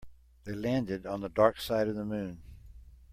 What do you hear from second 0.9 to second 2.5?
on the dark side of the moon.